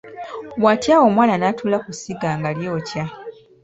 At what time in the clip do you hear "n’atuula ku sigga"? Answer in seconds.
1.37-2.29